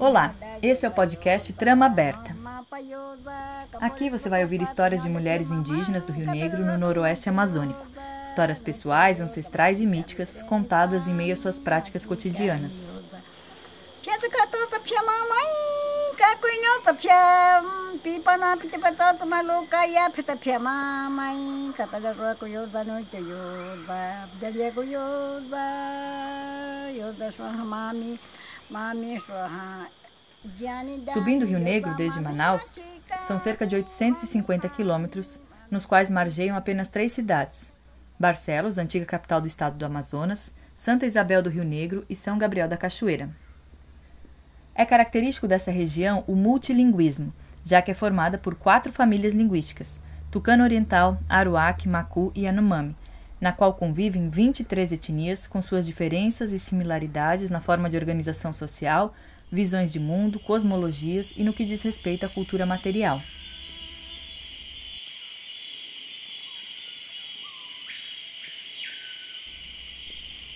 [0.00, 2.36] Olá, esse é o podcast Trama Aberta.
[3.80, 7.84] Aqui você vai ouvir histórias de mulheres indígenas do Rio Negro no noroeste amazônico.
[8.28, 12.97] Histórias pessoais, ancestrais e míticas contadas em meio às suas práticas cotidianas.
[31.12, 32.62] Subindo o Rio Negro desde Manaus,
[33.26, 35.38] são cerca de 850 quilômetros,
[35.70, 37.70] nos quais margeiam apenas três cidades:
[38.18, 42.68] Barcelos, antiga capital do estado do Amazonas, Santa Isabel do Rio Negro e São Gabriel
[42.68, 43.28] da Cachoeira.
[44.78, 47.32] É característico dessa região o multilinguismo,
[47.64, 49.98] já que é formada por quatro famílias linguísticas:
[50.30, 52.94] Tucano Oriental, Aruac, Macu e Yanomami,
[53.40, 59.12] na qual convivem 23 etnias com suas diferenças e similaridades na forma de organização social,
[59.50, 63.20] visões de mundo, cosmologias e no que diz respeito à cultura material.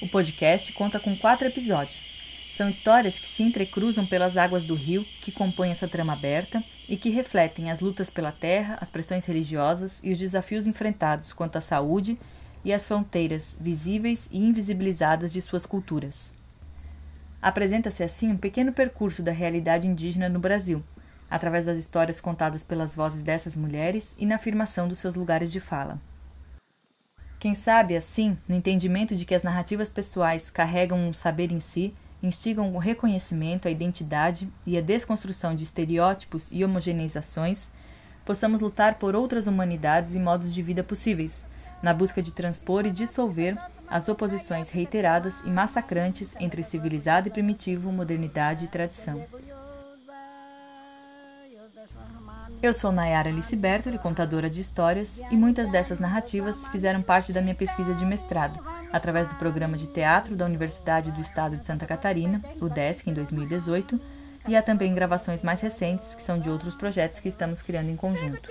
[0.00, 2.21] O podcast conta com quatro episódios.
[2.56, 6.98] São histórias que se entrecruzam pelas águas do rio que compõem essa trama aberta e
[6.98, 11.62] que refletem as lutas pela terra, as pressões religiosas e os desafios enfrentados quanto à
[11.62, 12.18] saúde
[12.62, 16.30] e as fronteiras visíveis e invisibilizadas de suas culturas.
[17.40, 20.82] Apresenta-se assim um pequeno percurso da realidade indígena no Brasil,
[21.30, 25.58] através das histórias contadas pelas vozes dessas mulheres e na afirmação dos seus lugares de
[25.58, 25.98] fala.
[27.40, 31.92] Quem sabe, assim, no entendimento de que as narrativas pessoais carregam um saber em si
[32.22, 37.66] instigam o reconhecimento, a identidade e a desconstrução de estereótipos e homogeneizações,
[38.24, 41.44] possamos lutar por outras humanidades e modos de vida possíveis,
[41.82, 43.56] na busca de transpor e dissolver
[43.88, 49.22] as oposições reiteradas e massacrantes entre civilizado e primitivo, modernidade e tradição.
[52.62, 57.40] Eu sou Nayara Alice Bertoli, contadora de histórias, e muitas dessas narrativas fizeram parte da
[57.40, 58.56] minha pesquisa de mestrado,
[58.92, 63.14] através do programa de teatro da Universidade do Estado de Santa Catarina, o DESC, em
[63.14, 64.00] 2018,
[64.48, 67.96] e há também gravações mais recentes, que são de outros projetos que estamos criando em
[67.96, 68.50] conjunto.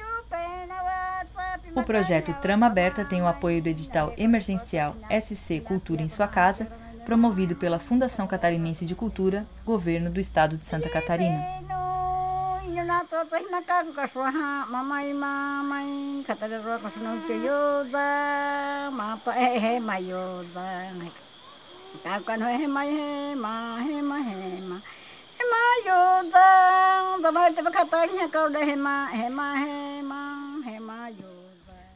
[1.75, 6.67] O projeto Trama Aberta tem o apoio do edital emergencial SC Cultura em Sua Casa,
[7.05, 11.60] promovido pela Fundação Catarinense de Cultura, Governo do Estado de Santa Catarina.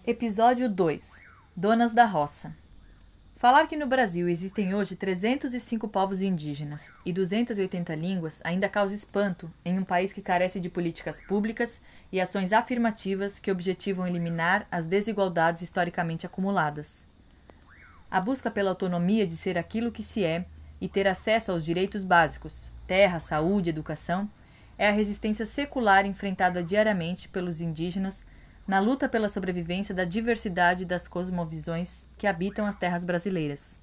[0.05, 1.09] Episódio 2
[1.55, 2.64] Donas da Roça
[3.45, 9.47] Falar que no Brasil existem hoje 305 povos indígenas e 280 línguas ainda causa espanto
[9.63, 11.79] em um país que carece de políticas públicas
[12.11, 17.03] e ações afirmativas que objetivam eliminar as desigualdades historicamente acumuladas.
[18.09, 20.43] A busca pela autonomia de ser aquilo que se é
[20.81, 24.27] e ter acesso aos direitos básicos, terra, saúde, educação,
[24.75, 28.23] é a resistência secular enfrentada diariamente pelos indígenas
[28.67, 33.75] na luta pela sobrevivência da diversidade das cosmovisões que habitam as terras brasileiras.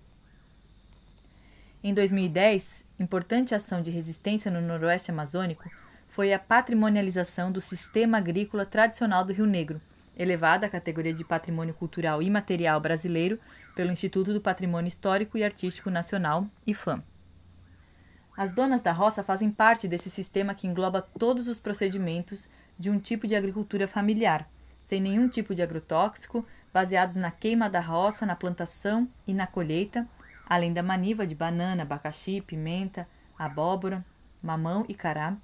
[1.84, 5.68] Em 2010, importante ação de resistência no noroeste amazônico
[6.10, 9.80] foi a patrimonialização do sistema agrícola tradicional do Rio Negro,
[10.16, 13.38] elevada à categoria de patrimônio cultural imaterial brasileiro
[13.74, 17.02] pelo Instituto do Patrimônio Histórico e Artístico Nacional, IFAM.
[18.36, 22.46] As donas da roça fazem parte desse sistema que engloba todos os procedimentos
[22.78, 24.46] de um tipo de agricultura familiar,
[24.86, 30.06] sem nenhum tipo de agrotóxico, baseados na queima da roça, na plantação e na colheita,
[30.48, 33.06] além da maniva de banana, abacaxi, pimenta,
[33.38, 34.04] abóbora,
[34.42, 35.36] mamão e cará.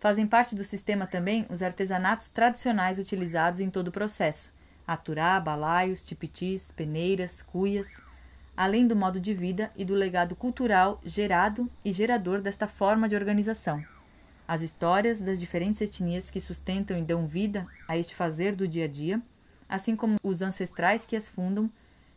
[0.00, 4.50] Fazem parte do sistema também os artesanatos tradicionais utilizados em todo o processo:
[4.86, 7.88] aturá, balaios, tipitis, peneiras, cuias,
[8.56, 13.16] além do modo de vida e do legado cultural gerado e gerador desta forma de
[13.16, 13.82] organização.
[14.48, 18.84] As histórias das diferentes etnias que sustentam e dão vida a este fazer do dia
[18.84, 19.20] a dia
[19.68, 21.70] assim como os ancestrais que as fundam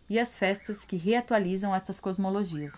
[0.09, 2.73] e as festas que reatualizam estas cosmologias.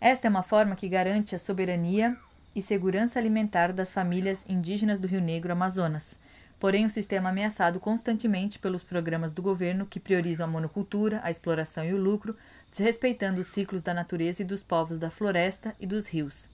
[0.00, 2.16] Esta é uma forma que garante a soberania
[2.54, 6.14] e segurança alimentar das famílias indígenas do Rio Negro Amazonas,
[6.58, 11.84] porém um sistema ameaçado constantemente pelos programas do governo que priorizam a monocultura, a exploração
[11.84, 12.36] e o lucro,
[12.76, 16.48] desrespeitando os ciclos da natureza e dos povos da floresta e dos rios.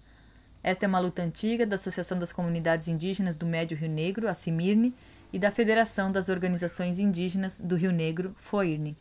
[0.62, 4.35] Esta é uma luta antiga da Associação das Comunidades Indígenas do Médio Rio Negro, a
[4.35, 4.94] CIMIRNE,
[5.35, 8.97] e da Federação das Organizações Indígenas do Rio Negro, FOIRNE.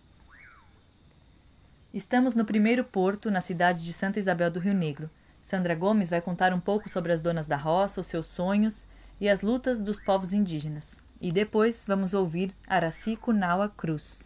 [1.94, 5.08] Estamos no primeiro porto, na cidade de Santa Isabel do Rio Negro.
[5.46, 8.84] Sandra Gomes vai contar um pouco sobre as donas da roça, os seus sonhos
[9.22, 10.96] e as lutas dos povos indígenas.
[11.22, 14.24] E depois vamos ouvir Araci Kunawa Cruz.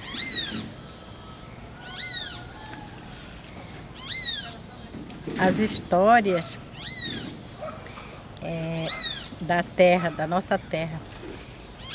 [5.40, 6.58] As histórias
[8.42, 8.88] é,
[9.40, 11.00] da terra, da nossa terra.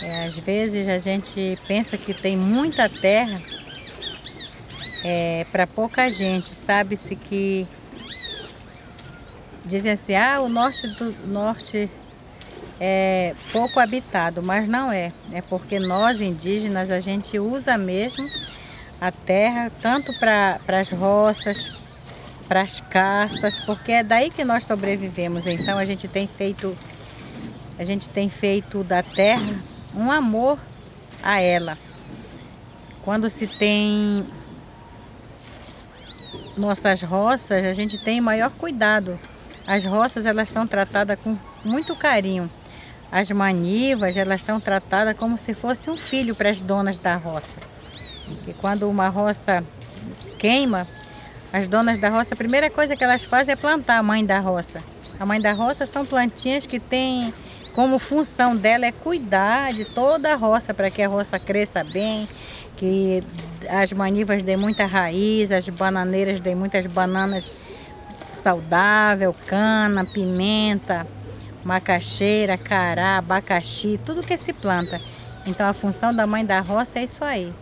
[0.01, 3.39] É, às vezes a gente pensa que tem muita terra
[5.03, 6.55] é, para pouca gente.
[6.55, 7.67] Sabe-se que
[9.63, 11.89] dizem assim, ah, o norte do norte
[12.79, 15.11] é pouco habitado, mas não é.
[15.31, 18.27] É porque nós indígenas a gente usa mesmo
[18.99, 21.77] a terra tanto para as roças,
[22.47, 25.47] para as caças, porque é daí que nós sobrevivemos.
[25.47, 26.75] Então a gente tem feito
[27.77, 29.53] a gente tem feito da terra
[29.93, 30.57] um amor
[31.21, 31.77] a ela.
[33.03, 34.25] Quando se tem
[36.57, 39.19] nossas roças, a gente tem maior cuidado.
[39.67, 42.49] As roças elas estão tratadas com muito carinho.
[43.11, 47.57] As manivas elas estão tratadas como se fosse um filho para as donas da roça.
[48.47, 49.63] E quando uma roça
[50.39, 50.87] queima,
[51.55, 54.41] as donas da roça, a primeira coisa que elas fazem é plantar a mãe da
[54.41, 54.83] roça.
[55.17, 57.33] A mãe da roça são plantinhas que têm
[57.73, 62.27] como função dela é cuidar de toda a roça para que a roça cresça bem,
[62.75, 63.23] que
[63.69, 67.49] as manivas dêem muita raiz, as bananeiras dêem muitas bananas
[68.33, 71.07] saudável, cana, pimenta,
[71.63, 74.99] macaxeira, cará, abacaxi, tudo que se planta.
[75.47, 77.53] Então a função da mãe da roça é isso aí.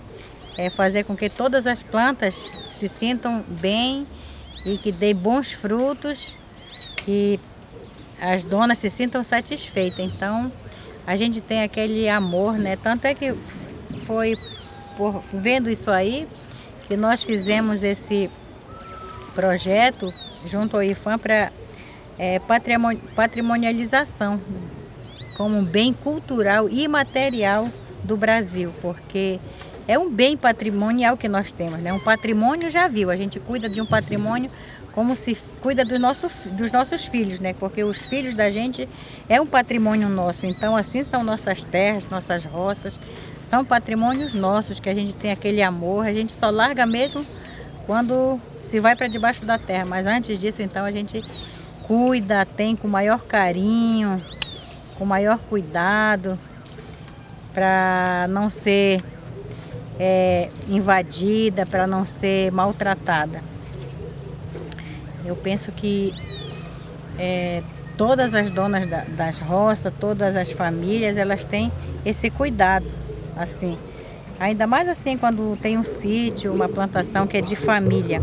[0.57, 2.35] É fazer com que todas as plantas
[2.69, 4.05] se sintam bem
[4.65, 6.35] e que dê bons frutos
[7.07, 7.39] e
[8.21, 9.99] as donas se sintam satisfeitas.
[9.99, 10.51] Então,
[11.05, 12.77] a gente tem aquele amor, né?
[12.77, 13.33] Tanto é que
[14.05, 14.37] foi
[14.95, 16.27] por vendo isso aí
[16.87, 18.29] que nós fizemos esse
[19.33, 20.13] projeto
[20.45, 21.51] junto ao IFAM para
[22.19, 22.39] é,
[23.15, 24.39] patrimonialização
[25.35, 27.69] como um bem cultural e material
[28.03, 29.39] do Brasil, porque
[29.87, 31.91] é um bem patrimonial que nós temos, né?
[31.91, 34.49] Um patrimônio já viu, a gente cuida de um patrimônio
[34.93, 37.53] como se cuida do nosso, dos nossos filhos, né?
[37.59, 38.87] Porque os filhos da gente
[39.27, 40.45] é um patrimônio nosso.
[40.45, 42.99] Então, assim são nossas terras, nossas roças,
[43.41, 46.05] são patrimônios nossos que a gente tem aquele amor.
[46.05, 47.25] A gente só larga mesmo
[47.87, 49.83] quando se vai para debaixo da terra.
[49.85, 51.23] Mas antes disso, então, a gente
[51.87, 54.21] cuida, tem com maior carinho,
[54.97, 56.37] com maior cuidado,
[57.51, 59.03] para não ser
[59.99, 63.41] é, invadida, para não ser maltratada.
[65.25, 66.13] Eu penso que
[67.17, 67.61] é,
[67.97, 71.71] todas as donas da, das roças, todas as famílias, elas têm
[72.05, 72.85] esse cuidado,
[73.37, 73.77] assim.
[74.39, 78.21] Ainda mais assim quando tem um sítio, uma plantação que é de família.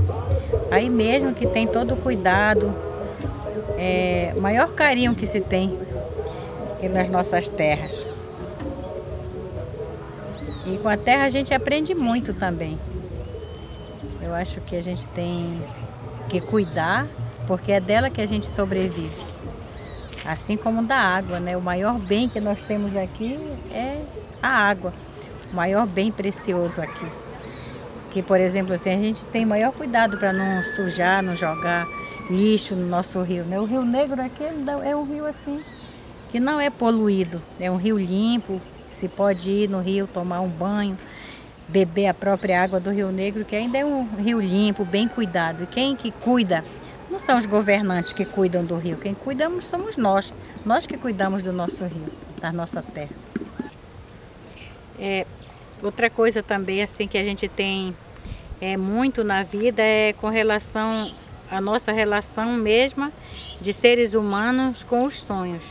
[0.70, 2.74] Aí mesmo que tem todo o cuidado,
[3.78, 5.76] é, maior carinho que se tem
[6.80, 8.04] pelas nossas terras.
[10.70, 12.78] E com a terra a gente aprende muito também.
[14.22, 15.60] Eu acho que a gente tem
[16.28, 17.08] que cuidar,
[17.46, 19.10] porque é dela que a gente sobrevive.
[20.24, 21.56] Assim como da água, né?
[21.56, 23.36] O maior bem que nós temos aqui
[23.72, 24.00] é
[24.40, 24.92] a água.
[25.52, 27.06] O maior bem precioso aqui.
[28.12, 31.86] Que, por exemplo, assim, a gente tem maior cuidado para não sujar, não jogar
[32.30, 33.44] lixo no nosso rio.
[33.44, 33.58] Né?
[33.58, 35.60] O Rio Negro aqui é um rio assim,
[36.30, 37.40] que não é poluído.
[37.58, 38.60] É um rio limpo,
[38.90, 40.98] se pode ir no rio tomar um banho,
[41.68, 45.62] beber a própria água do Rio Negro, que ainda é um rio limpo, bem cuidado.
[45.62, 46.64] E quem que cuida
[47.10, 50.32] não são os governantes que cuidam do rio, quem cuidamos somos nós,
[50.64, 53.10] nós que cuidamos do nosso rio, da nossa terra.
[54.98, 55.26] É,
[55.82, 57.96] outra coisa também assim que a gente tem
[58.60, 61.10] é, muito na vida é com relação
[61.50, 63.10] à nossa relação mesma
[63.60, 65.64] de seres humanos com os sonhos.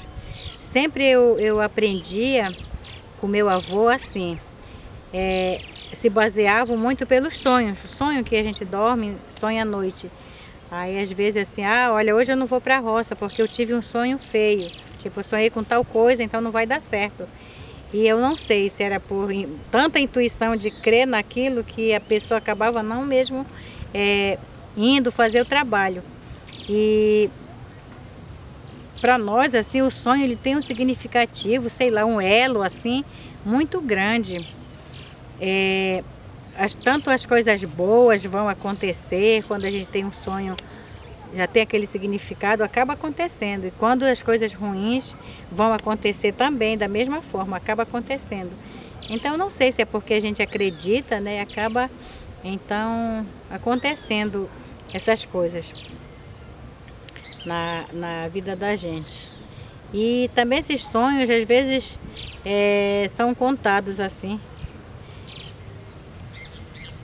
[0.64, 2.54] Sempre eu, eu aprendia
[3.20, 4.40] com meu avô assim,
[5.14, 5.60] é,
[5.92, 10.10] se baseavam muito pelos sonhos, o sonho que a gente dorme, sonha à noite.
[10.72, 13.48] Aí às vezes assim, ah, olha, hoje eu não vou para a roça porque eu
[13.48, 14.70] tive um sonho feio.
[15.00, 17.28] Tipo, eu sonhei com tal coisa, então não vai dar certo.
[17.92, 19.30] E eu não sei se era por
[19.72, 23.46] tanta intuição de crer naquilo que a pessoa acabava não mesmo
[23.94, 24.38] é,
[24.78, 26.04] indo fazer o trabalho.
[26.70, 27.30] E
[29.00, 33.04] para nós, assim, o sonho ele tem um significativo, sei lá, um elo, assim,
[33.46, 34.46] muito grande.
[35.40, 36.04] É,
[36.58, 40.56] as, tanto as coisas boas vão acontecer, quando a gente tem um sonho,
[41.34, 43.68] já tem aquele significado, acaba acontecendo.
[43.68, 45.14] E quando as coisas ruins
[45.52, 48.52] vão acontecer também, da mesma forma, acaba acontecendo.
[49.10, 51.90] Então, não sei se é porque a gente acredita, né, acaba,
[52.44, 54.50] então, acontecendo
[54.94, 55.74] essas coisas
[57.50, 59.28] na, na vida da gente.
[59.92, 61.98] E também esses sonhos, às vezes,
[62.46, 64.40] é, são contados assim,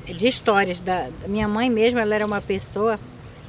[0.06, 0.80] de histórias.
[0.80, 3.00] Da, minha mãe mesmo, ela era uma pessoa,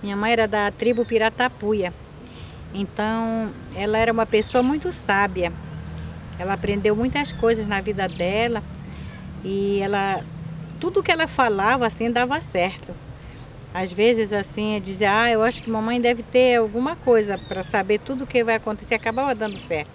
[0.03, 1.93] minha mãe era da tribo Piratapuia.
[2.73, 5.53] Então, ela era uma pessoa muito sábia.
[6.39, 8.63] Ela aprendeu muitas coisas na vida dela
[9.45, 10.23] e ela
[10.79, 13.06] tudo que ela falava assim dava certo.
[13.79, 18.01] Às vezes assim, dizer, ah, eu acho que mamãe deve ter alguma coisa para saber
[18.01, 19.91] tudo o que vai acontecer, acabava dando certo.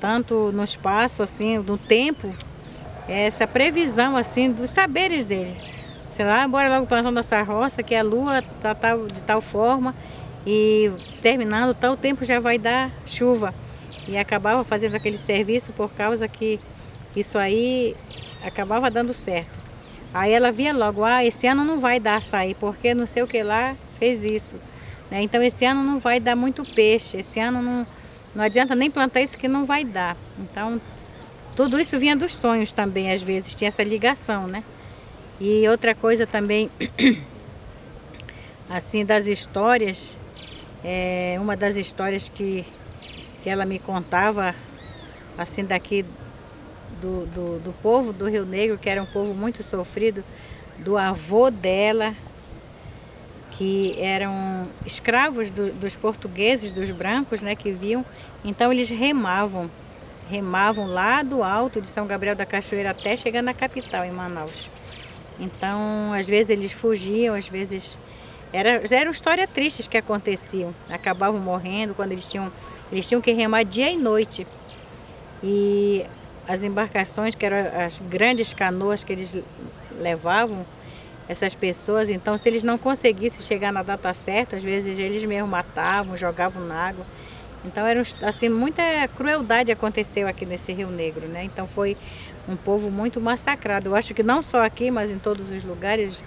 [0.00, 2.34] Tanto no espaço assim, no tempo,
[3.08, 5.54] essa previsão assim dos saberes dele.
[6.10, 9.94] Sei lá, bora logo plantando essa roça, que a lua tá, tá de tal forma
[10.44, 10.90] e
[11.22, 13.54] terminando tal tempo já vai dar chuva.
[14.08, 16.58] E acabava fazendo aquele serviço por causa que
[17.14, 17.94] isso aí
[18.44, 19.59] acabava dando certo.
[20.12, 23.28] Aí ela via logo, ah, esse ano não vai dar açaí, porque não sei o
[23.28, 24.60] que lá fez isso.
[25.10, 25.22] Né?
[25.22, 27.86] Então esse ano não vai dar muito peixe, esse ano não,
[28.34, 30.16] não adianta nem plantar isso que não vai dar.
[30.38, 30.80] Então
[31.56, 34.64] tudo isso vinha dos sonhos também, às vezes, tinha essa ligação, né?
[35.40, 36.70] E outra coisa também,
[38.68, 40.12] assim, das histórias,
[40.84, 42.64] é, uma das histórias que,
[43.42, 44.54] que ela me contava,
[45.36, 46.04] assim, daqui
[47.00, 50.22] do, do, do povo do Rio Negro, que era um povo muito sofrido,
[50.78, 52.14] do avô dela,
[53.52, 58.04] que eram escravos do, dos portugueses, dos brancos, né, que viam.
[58.44, 59.70] Então eles remavam,
[60.30, 64.70] remavam lá do alto de São Gabriel da Cachoeira até chegar na capital, em Manaus.
[65.38, 67.96] Então, às vezes eles fugiam, às vezes
[68.52, 70.74] era, eram histórias tristes que aconteciam.
[70.90, 72.50] Acabavam morrendo quando eles tinham,
[72.90, 74.46] eles tinham que remar dia e noite.
[75.42, 76.04] E
[76.50, 79.36] as embarcações, que eram as grandes canoas que eles
[80.00, 80.66] levavam
[81.28, 82.08] essas pessoas.
[82.08, 86.66] Então, se eles não conseguissem chegar na data certa, às vezes eles mesmo matavam, jogavam
[86.66, 87.06] na água.
[87.64, 88.82] Então, era assim, muita
[89.16, 91.44] crueldade aconteceu aqui nesse Rio Negro, né?
[91.44, 91.96] Então, foi
[92.48, 93.88] um povo muito massacrado.
[93.88, 96.20] Eu acho que não só aqui, mas em todos os lugares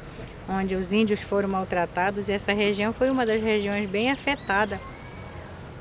[0.47, 2.29] onde os índios foram maltratados.
[2.29, 4.79] E essa região foi uma das regiões bem afetada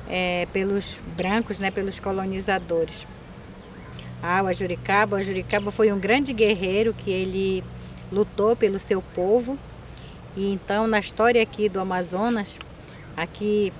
[0.09, 3.05] é, pelos brancos, né, pelos colonizadores.
[4.25, 5.17] Ah, o Ajuricaba.
[5.17, 7.61] O Ajuricaba foi um grande guerreiro que ele
[8.09, 9.59] lutou pelo seu povo.
[10.37, 12.57] E então, na história aqui do Amazonas,
[13.17, 13.73] aqui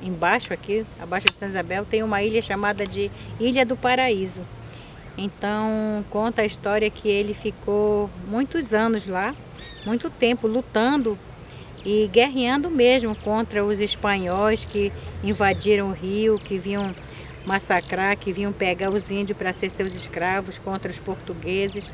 [0.00, 4.40] embaixo, aqui, abaixo de São Isabel, tem uma ilha chamada de Ilha do Paraíso.
[5.18, 9.34] Então, conta a história que ele ficou muitos anos lá,
[9.84, 11.18] muito tempo lutando
[11.84, 14.92] e guerreando mesmo contra os espanhóis que
[15.24, 16.94] invadiram o rio, que vinham
[17.44, 21.92] massacrar, que vinham pegar os índios para ser seus escravos contra os portugueses.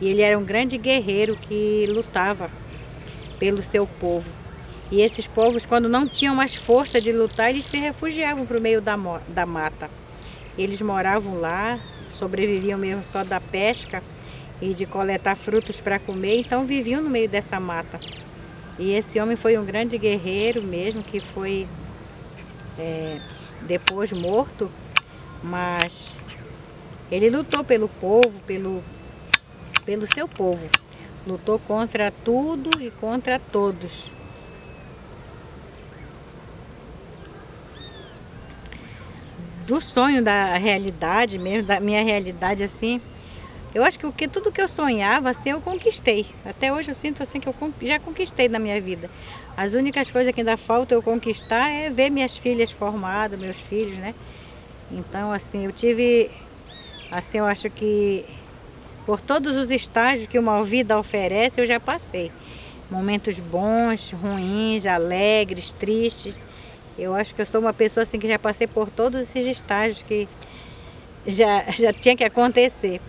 [0.00, 2.50] E ele era um grande guerreiro que lutava
[3.38, 4.30] pelo seu povo.
[4.90, 8.60] E esses povos, quando não tinham mais força de lutar, eles se refugiavam para o
[8.60, 8.96] meio da,
[9.28, 9.90] da mata.
[10.56, 11.78] Eles moravam lá,
[12.14, 14.02] sobreviviam mesmo só da pesca
[14.60, 18.00] e de coletar frutos para comer, então viviam no meio dessa mata.
[18.78, 21.66] E esse homem foi um grande guerreiro mesmo, que foi
[22.78, 23.18] é,
[23.62, 24.70] depois morto
[25.42, 26.12] mas
[27.10, 28.82] ele lutou pelo povo, pelo,
[29.84, 30.68] pelo seu povo.
[31.26, 34.10] Lutou contra tudo e contra todos.
[39.66, 43.00] Do sonho da realidade mesmo, da minha realidade assim,
[43.74, 46.26] eu acho que, o que tudo que eu sonhava assim eu conquistei.
[46.44, 49.10] Até hoje eu sinto assim que eu já conquistei na minha vida.
[49.56, 53.98] As únicas coisas que ainda falta eu conquistar é ver minhas filhas formadas, meus filhos,
[53.98, 54.14] né?
[54.90, 56.30] Então, assim, eu tive,
[57.10, 58.24] assim, eu acho que
[59.04, 62.30] por todos os estágios que uma vida oferece, eu já passei.
[62.90, 66.36] Momentos bons, ruins, alegres, tristes.
[66.98, 70.02] Eu acho que eu sou uma pessoa assim que já passei por todos esses estágios
[70.02, 70.28] que
[71.26, 73.00] já, já tinha que acontecer.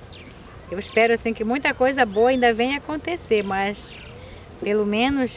[0.71, 3.97] Eu espero assim que muita coisa boa ainda venha acontecer, mas
[4.61, 5.31] pelo menos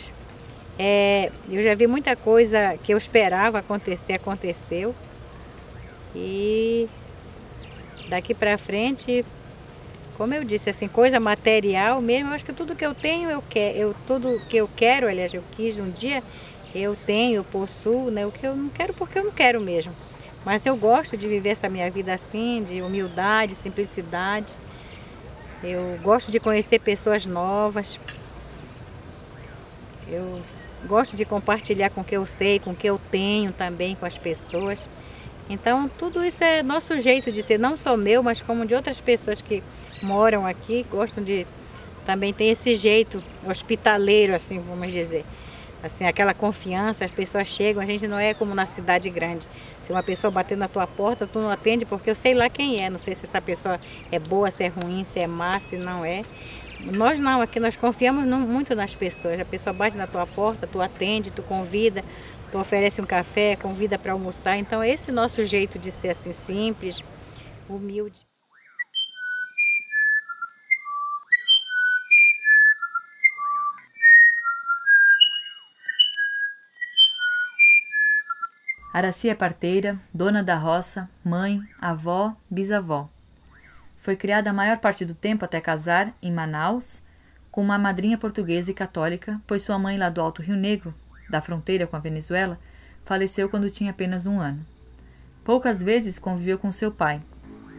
[0.78, 4.94] é, eu já vi muita coisa que eu esperava acontecer, aconteceu.
[6.14, 6.88] E
[8.08, 9.24] daqui para frente,
[10.16, 13.42] como eu disse, assim, coisa material mesmo, eu acho que tudo que eu tenho, eu
[13.48, 16.22] quero, eu, tudo que eu quero, aliás, eu quis um dia,
[16.74, 18.26] Eu tenho, possuo, né?
[18.26, 19.92] O que eu não quero porque eu não quero mesmo.
[20.44, 24.54] Mas eu gosto de viver essa minha vida assim, de humildade, simplicidade.
[25.62, 28.00] Eu gosto de conhecer pessoas novas.
[30.08, 30.40] Eu
[30.86, 34.06] gosto de compartilhar com o que eu sei, com o que eu tenho também com
[34.06, 34.88] as pessoas.
[35.52, 38.98] Então, tudo isso é nosso jeito de ser, não só meu, mas como de outras
[38.98, 39.62] pessoas que
[40.02, 41.46] moram aqui, gostam de
[42.06, 45.24] também ter esse jeito hospitaleiro, assim, vamos dizer.
[45.82, 49.46] Assim, aquela confiança, as pessoas chegam, a gente não é como na cidade grande.
[49.84, 52.82] Se uma pessoa bater na tua porta, tu não atende porque eu sei lá quem
[52.82, 52.88] é.
[52.88, 53.78] Não sei se essa pessoa
[54.10, 56.24] é boa, se é ruim, se é má, se não é.
[56.80, 59.38] Nós não, aqui nós confiamos muito nas pessoas.
[59.38, 62.02] A pessoa bate na tua porta, tu atende, tu convida,
[62.52, 64.58] tu oferece um café, convida para almoçar.
[64.58, 67.02] Então esse nosso jeito de ser assim simples,
[67.66, 68.20] humilde.
[78.92, 83.08] Araci é parteira, dona da roça, mãe, avó, bisavó.
[84.02, 86.98] Foi criada a maior parte do tempo até casar, em Manaus,
[87.50, 90.92] com uma madrinha portuguesa e católica, pois sua mãe lá do Alto Rio Negro,
[91.32, 92.58] da fronteira com a Venezuela,
[93.04, 94.64] faleceu quando tinha apenas um ano.
[95.44, 97.20] Poucas vezes conviveu com seu pai.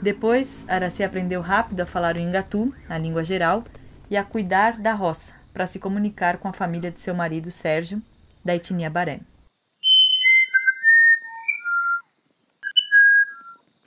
[0.01, 3.63] Depois, Araci aprendeu rápido a falar o ingatu, a língua geral,
[4.09, 8.01] e a cuidar da roça, para se comunicar com a família de seu marido Sérgio,
[8.43, 9.19] da etnia Baré.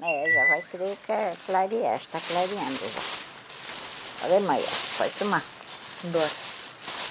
[0.01, 4.25] É, já vai crer que é clarear, está clareando já.
[4.25, 4.63] Olha, mãe,
[4.97, 5.43] pode tomar.
[6.05, 6.31] Bora.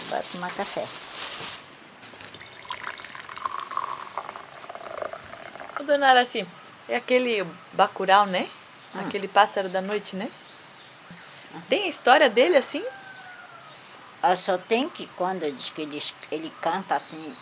[0.10, 1.05] Bora tomar café.
[5.86, 6.46] Dona Araci,
[6.90, 8.50] é aquele bacurau, né?
[8.94, 9.00] Hum.
[9.02, 10.30] Aquele pássaro da noite, né?
[11.70, 12.84] Tem a história dele assim?
[14.22, 16.02] Ah, só tem que quando diz que ele,
[16.32, 17.36] ele canta assim,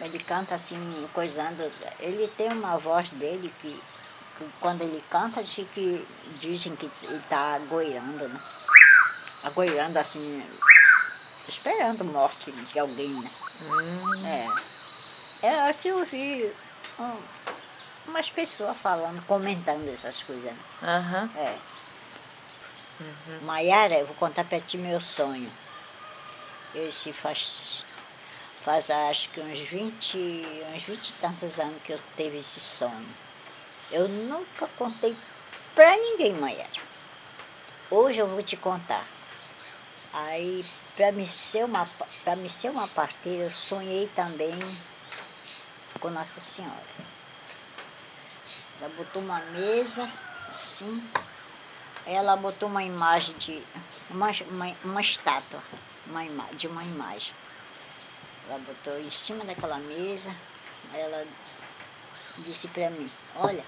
[0.00, 1.70] ele canta assim, coisando.
[2.00, 3.80] Ele tem uma voz dele que,
[4.38, 6.06] que quando ele canta, diz que,
[6.40, 8.40] dizem que ele está agoiando, né?
[9.44, 10.42] Agoiando assim,
[11.46, 13.30] esperando morte de alguém, né?
[13.62, 14.26] Hum.
[14.26, 14.79] É.
[15.42, 16.50] É, assim eu vi
[16.98, 17.16] um,
[18.08, 20.52] umas pessoas falando, comentando essas coisas.
[20.52, 20.56] Né?
[20.82, 21.40] Uhum.
[21.40, 21.58] É.
[23.00, 23.40] Uhum.
[23.42, 25.50] Maiara, eu vou contar para ti meu sonho.
[26.74, 27.84] Esse faz
[28.62, 30.18] Faz acho que uns 20,
[30.74, 33.08] uns 20 e tantos anos que eu teve esse sonho.
[33.90, 35.16] Eu nunca contei
[35.74, 36.68] para ninguém, Maiara.
[37.90, 39.02] Hoje eu vou te contar.
[40.12, 40.62] Aí,
[40.94, 41.88] para me, ser uma,
[42.36, 44.54] me ser uma parteira, eu sonhei também
[45.98, 47.10] com Nossa Senhora.
[48.80, 50.08] Ela botou uma mesa,
[50.54, 51.10] assim,
[52.06, 53.62] ela botou uma imagem de.
[54.10, 55.60] uma, uma, uma estátua
[56.10, 57.32] uma ima, de uma imagem.
[58.48, 60.34] Ela botou em cima daquela mesa,
[60.94, 61.24] ela
[62.38, 63.64] disse para mim, olha,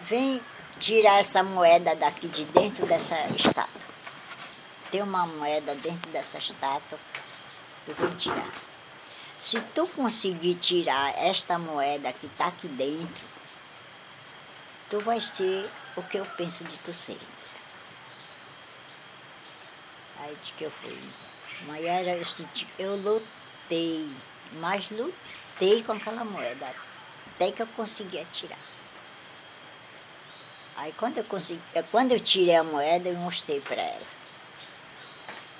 [0.00, 0.40] vem
[0.78, 3.82] tirar essa moeda daqui de dentro dessa estátua.
[4.90, 6.98] Tem uma moeda dentro dessa estátua,
[7.86, 8.71] tu vem tirar.
[9.42, 13.24] Se tu conseguir tirar esta moeda que está aqui dentro,
[14.88, 17.18] tu vai ser o que eu penso de tu ser.
[20.20, 20.96] Aí disse que eu fui.
[21.66, 22.26] Maiara, eu,
[22.78, 24.08] eu lutei
[24.54, 26.66] mas lutei com aquela moeda,
[27.34, 28.58] até que eu conseguia tirar.
[30.76, 34.06] Aí quando eu consegui, quando eu tirei a moeda, eu mostrei para ela.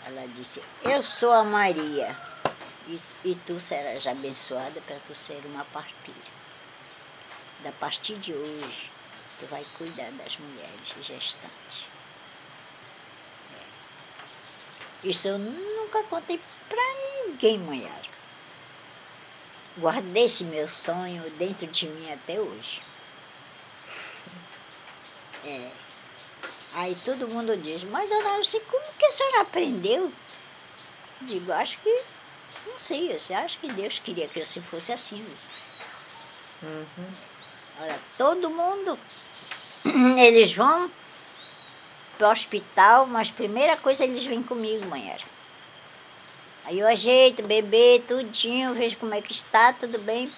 [0.06, 2.16] Ela disse, eu sou a Maria,
[2.88, 6.32] e, e tu serás abençoada para tu ser uma parteira.
[7.62, 8.90] Da partir de hoje,
[9.38, 11.84] tu vai cuidar das mulheres gestantes.
[15.04, 18.12] Isso eu nunca contei para ninguém, Maiara.
[19.78, 22.80] Guardei esse meu sonho dentro de mim até hoje.
[25.44, 25.70] É.
[26.74, 30.12] Aí todo mundo diz, mas dona Lucy, como que a senhora aprendeu?
[31.22, 32.02] Digo, acho que,
[32.66, 35.24] não sei, você acha que Deus queria que eu se fosse assim.
[36.62, 37.10] Uhum.
[37.80, 38.98] Olha, todo mundo,
[40.18, 40.90] eles vão
[42.18, 45.32] para o hospital, mas primeira coisa eles vêm comigo, Maiara.
[46.64, 50.30] Aí eu ajeito, bebê, tudinho, vejo como é que está, tudo bem.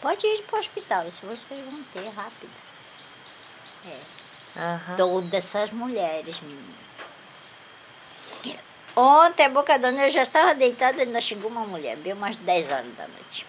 [0.00, 2.50] Pode ir para o hospital, isso vocês vão ter rápido.
[3.86, 4.18] É.
[4.60, 4.96] Uhum.
[4.96, 6.87] Todas essas mulheres, menina.
[9.00, 12.68] Ontem, a boca da eu já estava deitada, ainda chegou uma mulher, bem umas 10
[12.68, 13.46] horas da noite.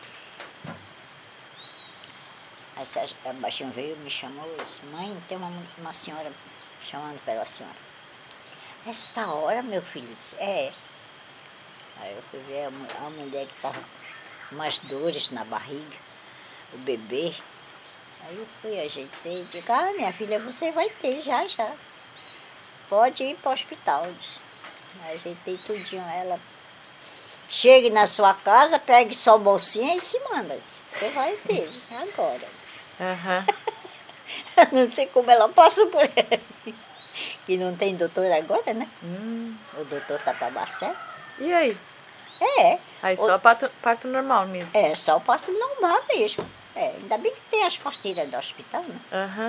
[2.77, 2.85] Aí
[3.25, 6.31] a baixinho veio, me chamou e disse, mãe, tem uma, uma senhora
[6.85, 7.75] chamando pela senhora.
[8.85, 10.71] Essa hora, meu filho, disse, é.
[11.97, 13.79] Aí eu fui ver a, a mulher que estava
[14.49, 15.97] com umas dores na barriga,
[16.73, 17.33] o bebê.
[18.21, 21.73] Aí eu fui, ajeitei, digo, ah, minha filha, você vai ter já, já.
[22.87, 24.05] Pode ir para o hospital.
[24.15, 24.48] disse.
[25.09, 26.39] Ajeitei tudinho ela.
[27.49, 30.55] Chegue na sua casa, pegue só a bolsinha e se manda.
[30.63, 32.47] Você vai ter, agora.
[32.99, 33.45] Aham.
[34.71, 36.39] Não sei como ela passou por aí.
[37.45, 38.87] Que não tem doutor agora, né?
[39.03, 39.55] Hum.
[39.73, 40.93] O doutor tá para Bacé.
[41.39, 41.75] E aí?
[42.39, 44.69] É, Aí só parto, parto normal mesmo.
[44.73, 46.47] é só o parto normal mesmo.
[46.75, 48.99] É, ainda bem que tem as parteiras do hospital, né?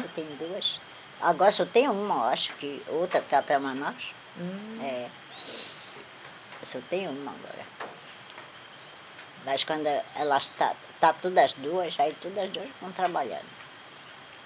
[0.03, 0.81] Que tem duas.
[1.21, 4.13] Agora só tem uma, acho que outra tá para Manaus.
[4.39, 4.79] Hum.
[4.83, 5.07] É.
[6.63, 7.67] Só tem uma agora.
[9.45, 13.49] Mas quando elas tá, tá todas as duas, aí todas as duas vão trabalhando.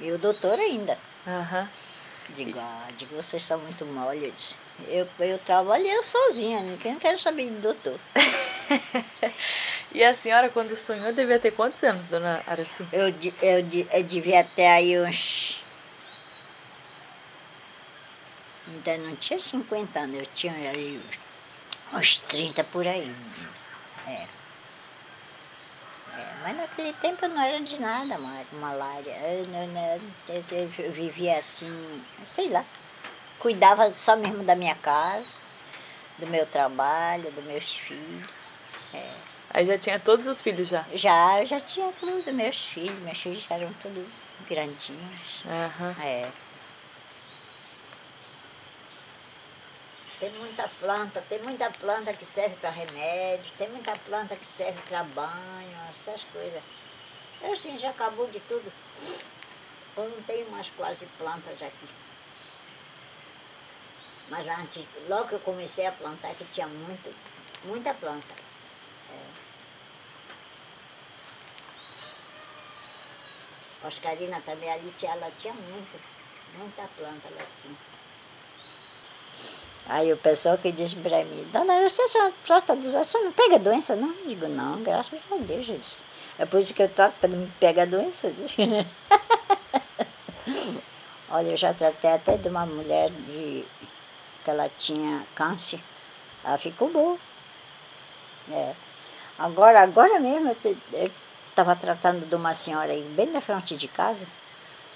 [0.00, 0.96] E o doutor ainda.
[1.26, 1.68] Aham.
[2.30, 4.32] Digo, ah, digo, vocês são muito mole.
[4.88, 7.98] Eu, eu, trabalhei sozinha, ninguém quer saber de doutor.
[9.94, 12.84] E a senhora, quando sonhou, devia ter quantos anos, dona Araci?
[12.92, 15.62] Eu, eu, eu devia ter aí uns.
[18.66, 21.23] Ainda não tinha 50 anos, eu tinha aí uns,
[21.92, 23.14] uns 30 por aí.
[24.06, 24.26] É.
[26.16, 29.12] É, mas naquele tempo eu não era de nada, ma- malária.
[29.22, 29.46] Eu,
[30.28, 32.64] eu- eu- eu vivia assim, sei lá.
[33.38, 35.34] Cuidava só mesmo da minha casa,
[36.18, 38.30] do meu trabalho, dos meus filhos.
[38.94, 39.10] É.
[39.50, 40.84] Aí já tinha todos os filhos já.
[40.94, 44.04] Já, eu já tinha tudo, meus filhos, meus filhos já eram todos
[44.48, 45.42] grandinhos.
[45.46, 45.94] Aham.
[46.02, 46.28] É.
[50.20, 54.80] Tem muita planta, tem muita planta que serve para remédio, tem muita planta que serve
[54.88, 56.62] para banho, essas coisas.
[57.42, 58.72] Eu assim, já acabou de tudo.
[59.96, 61.88] Eu não tenho mais quase plantas aqui.
[64.28, 67.14] Mas antes, logo que eu comecei a plantar, que tinha muito,
[67.64, 68.44] muita planta.
[73.86, 76.00] Oscarina também ali ela tinha muito,
[76.56, 77.76] muita planta ela tinha.
[79.86, 83.32] Aí o pessoal que diz para mim, dona, você a senhora trata dos senhora não
[83.32, 84.08] pega doença, não?
[84.08, 85.98] Eu digo, não, graças a Deus, eu disse.
[86.38, 88.30] É por isso que eu trato para não me pegar doença.
[88.30, 88.56] Disse.
[91.30, 93.64] Olha, eu já tratei até de uma mulher de,
[94.42, 95.80] que ela tinha câncer.
[96.42, 97.18] Ela ficou boa.
[98.50, 98.72] É.
[99.38, 100.56] Agora, agora mesmo,
[100.92, 101.10] eu
[101.50, 104.26] estava tratando de uma senhora aí, bem na frente de casa,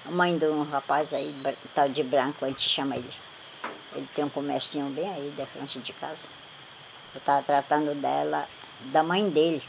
[0.06, 1.34] mãe de um rapaz aí,
[1.74, 3.27] tal de branco, a gente chama ele.
[3.94, 6.26] Ele tem um comércio bem aí, da frente de casa.
[7.14, 8.46] Eu estava tratando dela,
[8.92, 9.62] da mãe dele.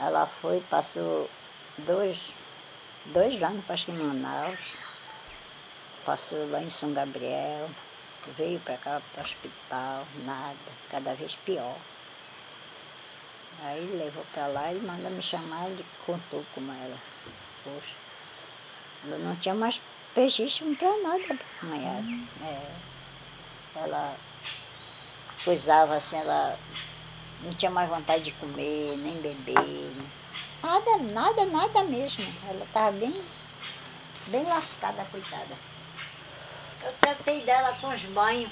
[0.00, 1.30] Ela foi, passou
[1.78, 2.30] dois,
[3.06, 4.58] dois anos, acho que em Manaus.
[6.04, 7.70] Passou lá em São Gabriel,
[8.36, 10.54] veio para cá, para o hospital, nada,
[10.90, 11.76] cada vez pior.
[13.62, 16.98] Aí levou para lá e mandou me chamar, ele contou como ela.
[17.62, 17.94] Poxa,
[19.06, 19.80] ela não tinha mais
[20.14, 22.04] registro para nada, cunhada.
[22.42, 22.93] É.
[23.76, 24.16] Ela
[25.44, 26.58] coisava assim, ela
[27.42, 29.92] não tinha mais vontade de comer, nem beber.
[30.62, 32.24] Nada, nada, nada mesmo.
[32.48, 33.22] Ela estava bem,
[34.28, 35.54] bem lascada, coitada.
[36.82, 38.50] Eu tratei dela com os banhos.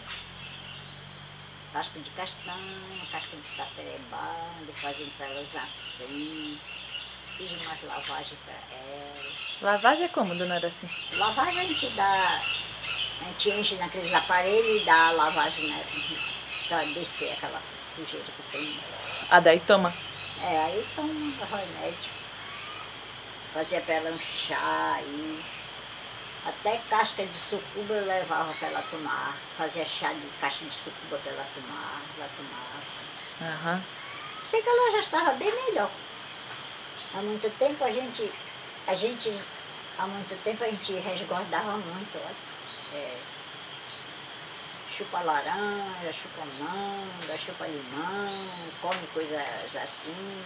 [1.72, 6.58] Casca de castanha, casca de taperebanda, fazendo para ela usar assim.
[7.36, 9.32] Fiz umas lavagens para ela.
[9.62, 10.86] Lavagem é como, dona Araci?
[11.16, 12.42] Lavagem a gente dá,
[13.22, 15.84] a gente enche naqueles aparelhos e dá a lavagem né,
[16.68, 18.80] para descer aquela sujeira que tem.
[19.30, 19.94] Ah, daí toma.
[20.42, 21.12] É, aí toma
[21.46, 22.10] remédio.
[23.54, 25.44] Fazia para ela um chá aí.
[26.44, 29.36] Até casca de sucuba eu levava para ela tomar.
[29.56, 33.54] Fazia chá de casca de sucuba para ela tomar, ela tomava.
[33.54, 33.82] Aham.
[34.42, 35.90] Sei que ela já estava bem melhor.
[37.14, 38.32] Há muito tempo a gente,
[38.88, 39.32] a gente,
[39.98, 42.51] há muito tempo a gente resguardava muito, olha.
[42.94, 43.18] É,
[44.90, 48.46] chupa laranja, chupa manga, chupa limão,
[48.80, 50.44] come coisas assim,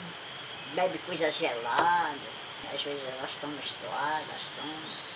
[0.74, 2.20] bebe coisas geladas,
[2.72, 5.06] às vezes elas estão misturadas, estão.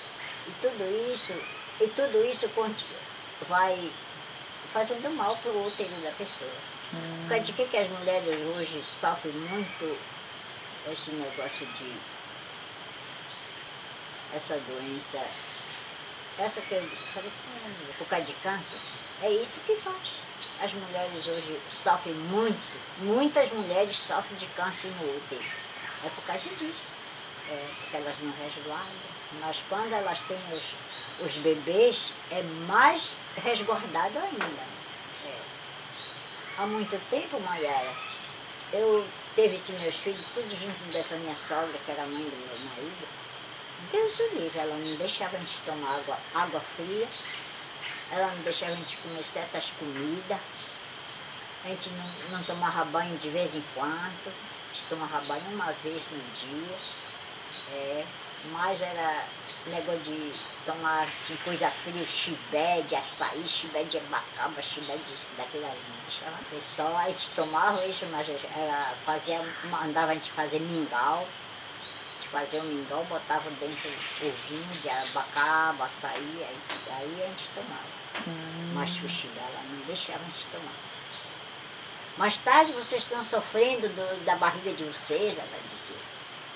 [0.49, 1.33] E tudo isso,
[1.81, 2.49] e tudo isso
[3.49, 3.93] vai
[4.73, 6.51] fazendo mal para o útero da pessoa.
[6.91, 9.99] Por causa de que, que as mulheres hoje sofrem muito
[10.91, 11.97] esse negócio de.
[14.35, 15.19] essa doença,
[16.39, 16.83] essa que eu
[17.15, 18.79] falei, "Caramba, por causa de câncer,
[19.23, 20.21] é isso que faz.
[20.63, 22.59] As mulheres hoje sofrem muito,
[23.01, 25.45] muitas mulheres sofrem de câncer no útero.
[26.05, 26.93] É por causa disso.
[27.51, 29.11] É, porque elas não resguardam.
[29.41, 30.75] Mas quando elas têm os,
[31.27, 34.63] os bebês, é mais resguardado ainda.
[35.27, 35.39] É.
[36.59, 37.93] Há muito tempo, Maiara,
[38.73, 42.71] eu teve esses meus filhos, tudo junto dessa minha sogra, que era mãe do meu
[42.71, 43.20] marido.
[43.93, 47.09] Deus o livre, ela não deixava a gente tomar água, água fria,
[48.13, 50.39] ela não deixava a gente comer certas comidas,
[51.65, 55.73] a gente não, não tomava banho de vez em quando, a gente tomava banho uma
[55.73, 56.77] vez no dia.
[57.73, 58.05] É,
[58.53, 59.25] mas era
[59.67, 60.33] negócio de
[60.65, 65.79] tomar assim, coisa fria, chibé de açaí, chibé de abacaba, chibé disso, daquilo ali.
[66.09, 71.27] Deixava o pessoal, a gente tomava isso, mas era, fazia, mandava a gente fazer mingau.
[72.31, 73.91] Fazia o mingau, botava dentro
[74.23, 76.57] o vinho de abacaba, açaí, aí,
[76.93, 78.01] aí a gente tomava.
[78.29, 78.73] Hum.
[78.75, 80.91] Mas o dela não deixava a gente tomar.
[82.17, 85.97] Mais tarde vocês estão sofrendo do, da barriga de vocês, ela dizia.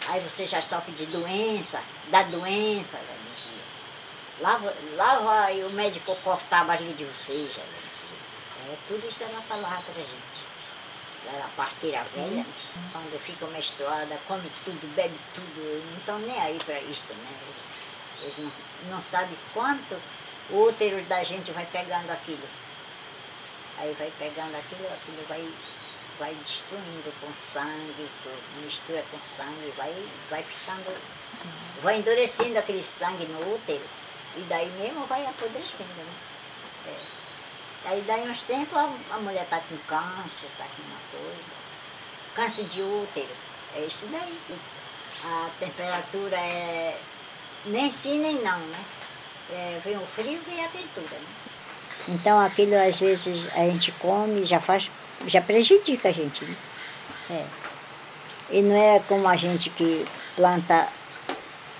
[0.08, 3.64] Aí você já sofre de doença, da doença, ela dizia.
[4.40, 8.16] Lava, lava e o médico cortar a barriga de vocês, ela dizia.
[8.68, 10.33] É, tudo isso ela falava pra gente.
[11.26, 12.44] Ela parteira velha,
[12.92, 17.30] quando fica menstruada, come tudo, bebe tudo, não estão nem aí para isso, né?
[18.22, 18.52] Eles não,
[18.90, 19.98] não sabem quanto
[20.50, 22.46] o útero da gente vai pegando aquilo.
[23.78, 25.48] Aí vai pegando aquilo, aquilo vai,
[26.18, 28.08] vai destruindo com sangue,
[28.62, 29.92] mistura com sangue, vai,
[30.28, 30.94] vai ficando,
[31.82, 33.84] vai endurecendo aquele sangue no útero.
[34.36, 36.33] E daí mesmo vai apodrecendo, né?
[37.86, 41.52] Aí daí uns tempos a, a mulher está com câncer, está com uma coisa.
[42.34, 43.28] Câncer de útero.
[43.76, 44.38] É isso daí.
[45.24, 46.98] A temperatura é
[47.66, 48.84] nem sim nem não, né?
[49.50, 51.26] É, vem o frio e a quentura, né?
[52.08, 54.90] Então aquilo às vezes a gente come já faz,
[55.26, 56.44] já prejudica a gente.
[56.44, 56.56] Né?
[57.30, 57.46] É.
[58.50, 60.04] E não é como a gente que
[60.36, 60.88] planta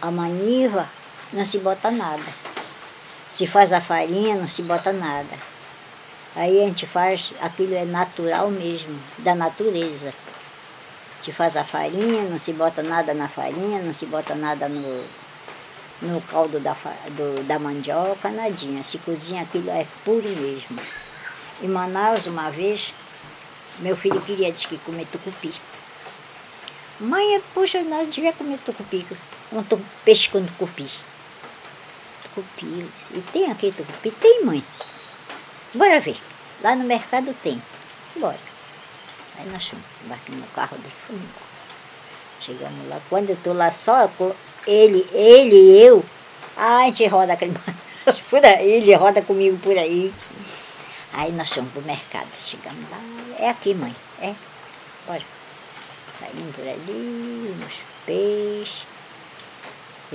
[0.01, 0.88] a maniva,
[1.33, 2.23] não se bota nada.
[3.31, 5.54] Se faz a farinha, não se bota nada.
[6.37, 10.12] Aí a gente faz, aquilo é natural mesmo, da natureza.
[11.20, 15.05] Se faz a farinha, não se bota nada na farinha, não se bota nada no,
[16.03, 16.77] no caldo da,
[17.11, 18.83] do, da mandioca, nadinha.
[18.83, 20.79] Se cozinha aquilo é puro mesmo.
[21.62, 22.92] Em Manaus, uma vez,
[23.79, 25.55] meu filho queria diz que comer tucupi.
[27.01, 29.07] Mãe, poxa, nós devia comer tucupi,
[29.53, 29.62] um
[30.05, 30.88] peixe com tucupi.
[32.25, 34.11] Tucupi, e tem aqui tucupi?
[34.11, 34.62] Tem, mãe.
[35.74, 36.16] Bora ver.
[36.62, 37.60] Lá no mercado tem.
[38.16, 38.38] Bora.
[39.38, 39.84] Aí nós fomos,
[40.28, 41.22] no carro dele, fomos
[42.40, 43.00] Chegamos lá.
[43.08, 44.08] Quando eu estou lá só
[44.66, 46.04] ele, ele e eu,
[46.56, 47.54] a gente roda aquele
[48.28, 50.12] por aí, ele roda comigo por aí.
[51.14, 52.98] Aí nós fomos pro mercado, chegamos lá,
[53.38, 54.34] é aqui mãe, é,
[55.06, 55.22] bora.
[56.18, 58.93] Saímos por ali, uns peixes.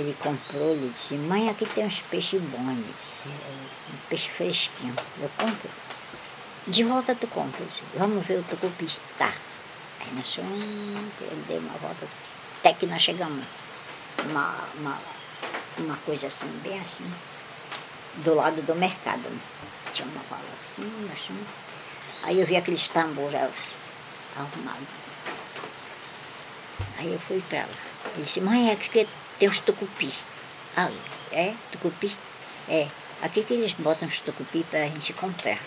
[0.00, 4.94] Ele comprou, ele disse, mãe, aqui tem uns peixes bons, disse, é, um peixe fresquinho.
[5.20, 5.68] Eu compro.
[6.66, 8.88] De volta tu compra, disse, vamos ver o tucupi.
[9.18, 9.30] Tá.
[10.00, 10.50] Aí nós fomos,
[11.20, 12.08] ele deu uma volta,
[12.60, 13.44] até que nós chegamos
[14.24, 14.98] uma, uma,
[15.80, 17.04] uma coisa assim, bem assim,
[18.24, 19.20] do lado do mercado.
[19.20, 19.40] Né?
[19.92, 21.46] Tinha uma vala assim, assim.
[22.22, 23.74] Aí eu vi aqueles tambores
[24.34, 24.88] arrumados.
[26.96, 27.68] Aí eu fui para lá.
[28.14, 29.08] Ele disse, mãe, aqui que
[29.40, 30.12] tem uns tucupi.
[30.76, 30.90] Ah,
[31.32, 31.54] é?
[31.72, 32.14] Tucupi?
[32.68, 32.86] É.
[33.22, 35.58] Aqui que eles botam os tucupi para a gente comprar.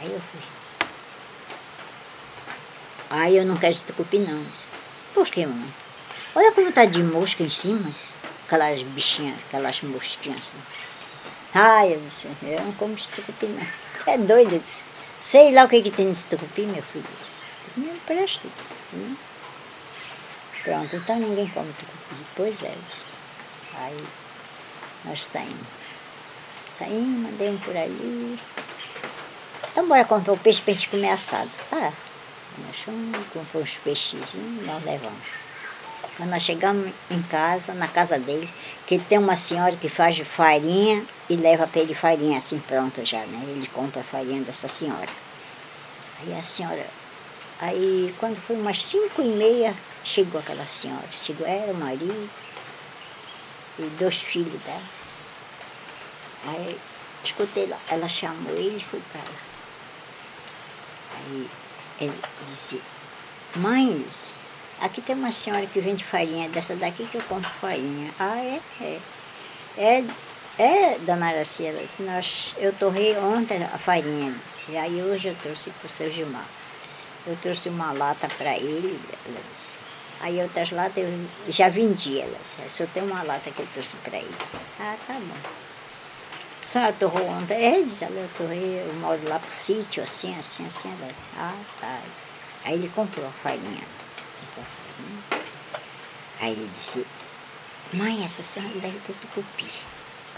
[0.00, 0.40] Aí eu fui.
[3.10, 4.46] Aí eu não quero esse tucupi não.
[5.14, 5.74] Por que, mamãe?
[6.34, 7.90] Olha como tá de mosca em cima,
[8.46, 10.58] aquelas bichinhas, aquelas mosquinhas assim.
[11.54, 13.66] Ai, eu disse, eu não como esse tucupi não.
[14.06, 14.84] É doido, disse.
[15.20, 17.04] Sei lá o que, que tem nesse tucupi, meu filho.
[17.18, 17.42] Disse.
[17.76, 19.35] Não presta, disse.
[20.66, 22.26] Pronto, então ninguém come tucupi.
[22.34, 22.74] Pois é.
[23.78, 24.04] Aí
[25.04, 25.68] nós saímos.
[26.72, 28.36] Saímos, mandei por ali.
[29.70, 31.48] Então bora comprar o peixe para a comer assado.
[31.70, 31.92] Tá.
[32.66, 35.22] Nós fomos, compramos uns peixezinhos, nós levamos.
[36.16, 38.50] Quando nós chegamos em casa, na casa dele,
[38.88, 41.00] que tem uma senhora que faz farinha
[41.30, 43.40] e leva para ele farinha assim pronta já, né?
[43.50, 45.08] Ele compra a farinha dessa senhora.
[46.20, 46.86] Aí a senhora,
[47.60, 49.72] aí quando foi umas cinco e meia,
[50.06, 51.08] chegou aquela senhora.
[51.12, 52.30] Chegou ela, o marido
[53.78, 54.82] e dois filhos dela.
[56.46, 56.78] Aí
[57.24, 59.40] escutei lá, ela chamou ele e foi para lá.
[61.16, 61.50] Aí
[62.00, 62.14] ele
[62.48, 62.80] disse,
[63.56, 64.36] mãe, disse,
[64.78, 68.12] Aqui tem uma senhora que vende farinha, dessa daqui que eu compro farinha.
[68.18, 68.60] Ah, é?
[68.80, 69.00] É,
[69.78, 70.04] é,
[70.58, 75.88] é dona Araciela, nós, eu torrei ontem a farinha, disse, aí hoje eu trouxe para
[75.88, 76.44] o seu Gilmar.
[77.26, 79.85] Eu trouxe uma lata para ele, ela disse.
[80.20, 83.96] Aí outras latas eu já vendi, ela disse, só tem uma lata que eu trouxe
[83.96, 84.36] para ele.
[84.80, 85.50] Ah, tá bom.
[86.62, 87.54] A senhora torrou ontem?
[87.54, 90.88] É, disse ela, eu torrei, eu moro lá pro sítio, assim, assim, assim.
[90.88, 92.00] Ela, ah, tá.
[92.64, 93.84] Aí ele comprou a farinha.
[96.40, 97.06] Aí ele disse,
[97.92, 99.70] mãe, essa senhora deve ter tucupi.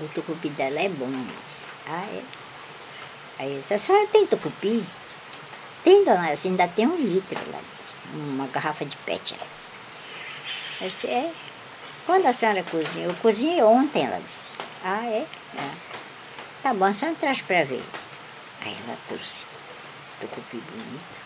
[0.00, 1.06] O tucupi dela é bom.
[1.06, 1.66] Mas...
[1.86, 2.22] Ah, é?
[3.38, 4.84] Aí eu disse, a senhora tem tucupi?
[5.84, 7.88] Tem, dona, assim, ainda tem um litro, ela disse.
[8.14, 9.66] Uma garrafa de pet, ela disse.
[10.80, 11.32] Eu disse, é.
[12.06, 13.06] Quando a senhora cozinha?
[13.06, 14.50] Eu cozinhei ontem, ela disse.
[14.84, 15.26] Ah, é?
[15.56, 15.70] é.
[16.62, 17.84] Tá bom, a senhora traz para ver.
[18.62, 19.44] Aí ela trouxe
[20.20, 21.18] tucupi bonito.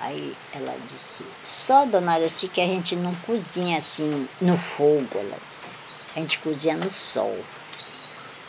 [0.00, 5.36] Aí ela disse, só, dona Araci, que a gente não cozinha assim no fogo, ela
[5.46, 5.70] disse.
[6.14, 7.36] A gente cozinha no sol.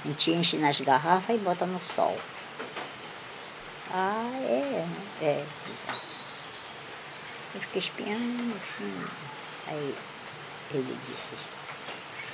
[0.06, 2.16] A gente enche nas garrafas e bota no sol.
[3.92, 4.86] Ah, é,
[5.22, 5.46] é.
[7.56, 9.06] Eu fiquei espiando assim.
[9.68, 9.96] Aí
[10.72, 11.32] ele disse,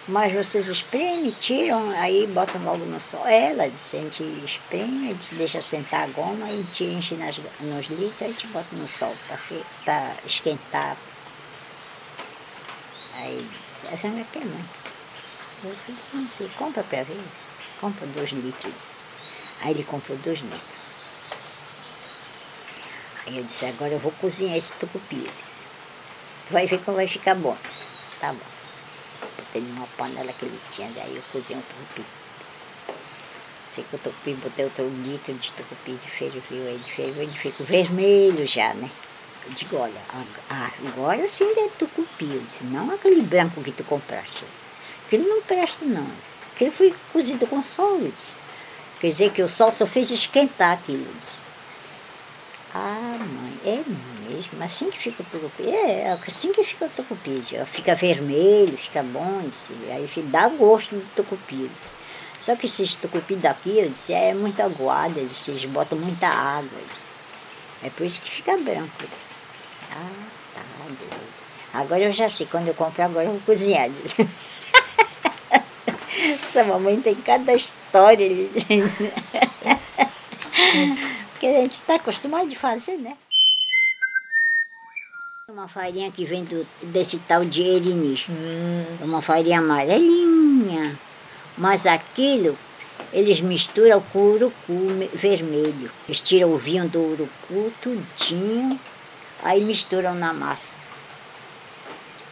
[0.08, 3.26] mas vocês espremem, tiram, aí botam logo no sol.
[3.26, 7.38] Ela disse, a gente espreme, a gente deixa sentar a goma, a gente enche nas,
[7.62, 9.15] nos litros, a gente bota no sol
[9.86, 10.98] para esquentar.
[13.15, 14.65] Aí disse, a senhora quer mãe?
[15.63, 17.48] Eu falei, assim, compra para ver isso.
[17.82, 18.84] Compra dois litros.
[19.62, 20.85] Aí ele comprou dois litros.
[23.28, 25.28] Aí eu disse, agora eu vou cozinhar esse tucupi.
[25.36, 25.68] Disse,
[26.48, 27.58] tu vai ver como vai ficar bom.
[27.66, 27.86] Disse,
[28.20, 28.56] tá bom
[29.56, 32.06] botei numa panela que ele tinha, daí eu cozinhei o tucupi.
[33.70, 37.66] Sei que o tucupi, botei outro litro de tucupi de ferveu, de ferveu, ele ficou
[37.66, 38.90] vermelho já, né?
[39.46, 40.02] Eu digo, olha,
[40.88, 42.26] agora sim é tucupi.
[42.26, 44.44] Eu disse, não aquele branco que tu compraste.
[45.06, 46.08] Aquele não presta não.
[46.54, 47.60] Aquele foi cozido com.
[47.60, 48.28] Disse.
[49.00, 51.06] Quer dizer que o sol só fez esquentar aquilo.
[51.20, 51.42] Disse.
[52.78, 53.82] Ah, mãe, é
[54.30, 55.70] mesmo, assim que fica o tucupi.
[55.70, 57.42] É, assim que fica o tucupi.
[57.72, 61.72] Fica vermelho, fica bom, disse, aí dá gosto do tucupi.
[62.38, 66.78] Só que esses tucupi daqui, eu disse, é muito aguado, eles botam muita água.
[67.82, 68.92] É por isso que fica branco.
[69.94, 70.10] Ah,
[70.54, 70.60] tá,
[71.80, 73.90] Agora eu já sei, quando eu comprar agora eu vou cozinhar.
[73.90, 74.28] Disse.
[76.34, 78.28] Essa mamãe tem cada história.
[81.39, 83.15] que a gente está acostumado de fazer, né?
[85.48, 88.26] Uma farinha que vem do, desse tal de erinis.
[88.28, 88.98] Hum.
[89.02, 90.98] Uma farinha amarelinha.
[91.58, 92.58] Mas aquilo,
[93.13, 95.91] eles misturam com o urucu vermelho.
[96.08, 98.80] Eles tiram o vinho do urucu, tudinho,
[99.43, 100.74] aí misturam na massa.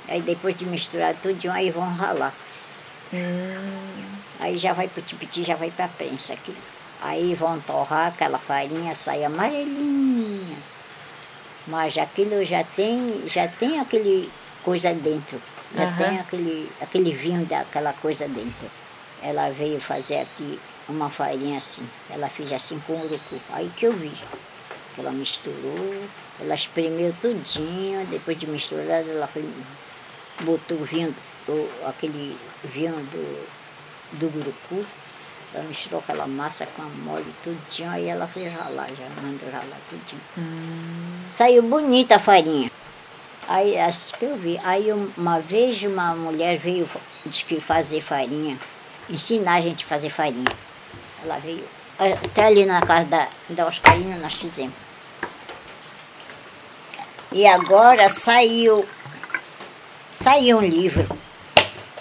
[0.07, 2.33] Aí depois de misturar tudinho, aí vão ralar.
[3.13, 3.93] Hum.
[4.39, 6.57] Aí já vai pro tipiti, já vai pra prensa aquilo.
[7.03, 10.57] Aí vão torrar aquela farinha, sai amarelinha.
[11.67, 14.31] Mas aquilo já tem, já tem aquele
[14.63, 15.39] coisa dentro.
[15.75, 15.97] Já uhum.
[15.97, 18.71] tem aquele, aquele vinho daquela coisa dentro.
[19.21, 21.85] Ela veio fazer aqui uma farinha assim.
[22.09, 23.37] Ela fez assim com urucu.
[23.51, 24.11] Aí que eu vi.
[24.97, 26.05] Ela misturou,
[26.39, 29.43] ela espremeu tudinho, depois de misturar, ela foi,
[30.41, 31.13] botou o vinho,
[31.47, 33.47] o, aquele vinho do,
[34.19, 34.85] do urucu
[35.53, 39.77] ela misturou aquela massa com a mole tudinho, aí ela foi ralar, já mandou ralar
[39.89, 40.21] tudinho.
[40.37, 41.23] Hum.
[41.27, 42.71] Saiu bonita a farinha.
[43.47, 44.59] Aí acho que eu vi.
[44.63, 46.89] Aí uma vez uma mulher veio
[47.25, 48.57] de que fazer farinha,
[49.09, 50.51] ensinar a gente a fazer farinha.
[51.23, 51.63] Ela veio
[51.99, 54.73] até ali na casa da, da Oscarina nós fizemos.
[57.31, 58.85] E agora saiu,
[60.11, 61.07] saiu um livro.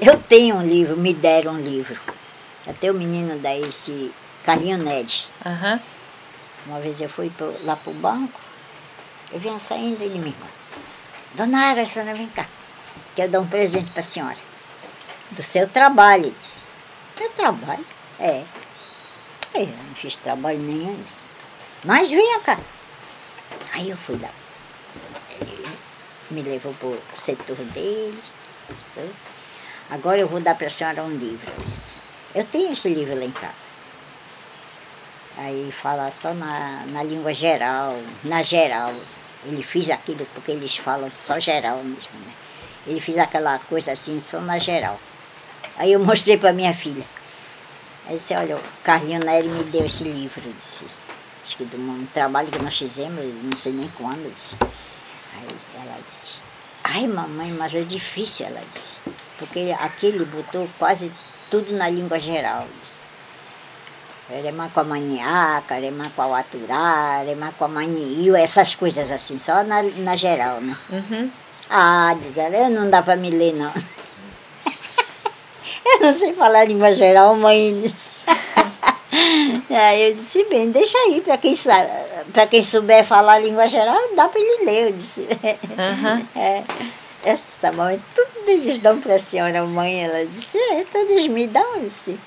[0.01, 1.99] Eu tenho um livro, me deram um livro.
[2.67, 4.13] Até o menino da esse
[4.45, 5.31] Carlinho Nedes.
[5.45, 5.81] Uhum.
[6.67, 8.41] Uma vez eu fui pro, lá pro banco,
[9.33, 10.35] eu vinha saindo e ele me.
[11.35, 12.47] Dona Ara, a senhora vem cá.
[13.17, 14.39] Quero dar um presente para a senhora.
[15.31, 16.59] Do seu trabalho, ele disse.
[17.17, 17.85] Seu trabalho?
[18.21, 18.45] É.
[19.55, 20.95] Eu não fiz trabalho nenhum.
[21.03, 21.25] Disse.
[21.85, 22.59] Mas venha cá.
[23.73, 24.31] Aí eu fui lá.
[25.41, 25.67] Ele
[26.31, 28.23] me levou para o setor dele.
[29.91, 31.51] Agora eu vou dar para a senhora um livro.
[31.67, 32.02] Disse.
[32.35, 33.73] Eu tenho esse livro lá em casa.
[35.37, 38.95] Aí fala só na, na língua geral, na geral.
[39.45, 42.33] Ele fez aquilo porque eles falam só geral mesmo, né?
[42.87, 44.99] Ele fez aquela coisa assim, só na geral.
[45.77, 47.05] Aí eu mostrei para minha filha.
[48.07, 50.85] Aí disse, olha, o Carlinho Nery me deu esse livro, disse.
[51.43, 54.55] Disse que de um trabalho que nós fizemos, não sei nem quando, disse.
[54.61, 56.39] Aí ela disse,
[56.83, 58.95] ai mamãe, mas é difícil, ela disse.
[59.39, 61.11] Porque aqui ele botou quase
[61.53, 62.67] tudo na língua geral.
[64.31, 70.75] Eremaquamaniaca, Eremaquauaturá, Eremaquamaniu, essas coisas assim, só na, na geral, né?
[70.89, 71.31] Uhum.
[71.69, 73.71] Ah, diz ela, não dá para me ler, não.
[75.85, 77.93] eu não sei falar língua geral, mãe.
[79.69, 81.89] Aí eu disse, bem, deixa aí, para quem, sabe,
[82.51, 84.89] quem souber falar língua geral, dá para ele ler.
[84.89, 85.21] Eu disse.
[85.21, 86.27] Uhum.
[86.35, 86.65] É,
[87.25, 90.05] essa mãe, tudo eles dão para a senhora mãe.
[90.05, 91.81] Ela disse, é, todos me dão.
[91.81, 92.19] Disse,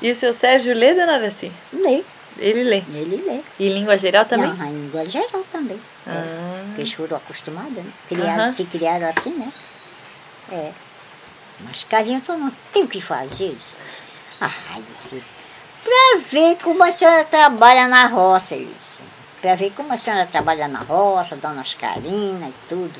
[0.00, 1.50] E o seu Sérgio lê, dona Araci?
[1.72, 2.02] lê,
[2.38, 2.82] Ele lê.
[2.94, 3.40] ele lê.
[3.58, 4.52] E língua geral também?
[4.54, 5.78] Não, língua geral também.
[6.06, 6.62] É, Ah.
[6.66, 7.84] porque eles foram acostumados, né?
[8.08, 8.48] Criaram, Aham.
[8.48, 9.52] se criaram assim, né?
[10.52, 10.70] É.
[11.60, 13.52] Mas carinho, tu não tem o que fazer.
[13.54, 13.74] Disse,
[14.40, 14.52] Ah,
[14.94, 15.20] disse,
[15.82, 19.00] pra ver como a senhora trabalha na roça, disse.
[19.42, 22.94] Pra ver como a senhora trabalha na roça, dona Oscarina e tudo.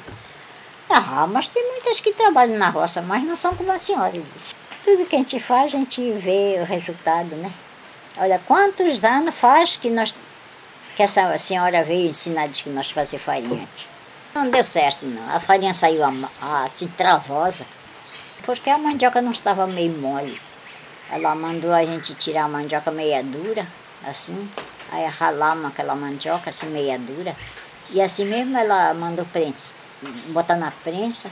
[0.91, 4.55] Ah, mas tem muitas que trabalham na roça, mas não são como a senhora, disse.
[4.85, 7.53] Tudo que a gente faz, a gente vê o resultado, né?
[8.17, 10.15] Olha, quantos anos faz que nós
[10.99, 13.69] que essa senhora veio ensinar que nós fazer farinha.
[14.35, 15.33] Não deu certo, não.
[15.33, 17.65] A farinha saiu ah, assim, travosa.
[18.43, 20.41] Porque a mandioca não estava meio mole.
[21.09, 23.65] Ela mandou a gente tirar a mandioca meia dura,
[24.09, 24.51] assim.
[24.91, 27.37] Aí ralamos aquela mandioca assim, meia dura.
[27.91, 29.73] E assim mesmo ela mandou prensa,
[30.29, 31.31] botar na prensa.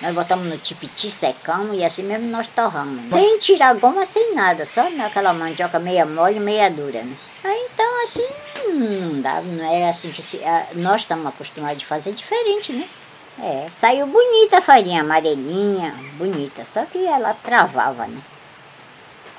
[0.00, 3.12] Nós botamos no tipiti, secamos e assim mesmo nós torramos.
[3.12, 7.16] Sem tirar goma, sem nada, só naquela mandioca meia mole, meia dura, né?
[7.42, 8.26] Aí então assim,
[8.74, 10.40] não dá, não é assim que se,
[10.74, 12.88] nós estamos acostumados a fazer diferente, né?
[13.40, 18.20] É, saiu bonita a farinha, amarelinha, bonita, só que ela travava, né?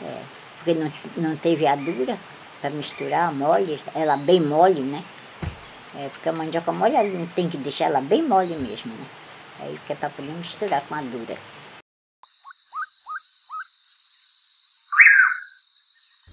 [0.02, 0.18] É,
[0.58, 2.18] porque não, não teve a dura
[2.60, 5.02] para misturar, mole, ela bem mole, né?
[5.96, 9.06] É, porque a mandioca mole, ela tem que deixar ela bem mole mesmo, né?
[9.62, 11.36] Aí que é para misturar com a dura.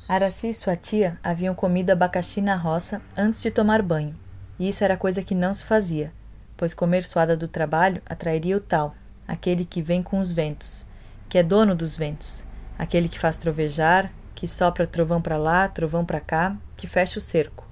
[0.09, 4.17] Araci e sua tia haviam comido abacaxi na roça antes de tomar banho,
[4.57, 6.13] e isso era coisa que não se fazia,
[6.57, 8.95] pois comer suada do trabalho atrairia o tal,
[9.27, 10.87] aquele que vem com os ventos,
[11.29, 12.45] que é dono dos ventos,
[12.79, 17.23] aquele que faz trovejar, que sopra trovão para lá, trovão para cá, que fecha o
[17.23, 17.66] cerco,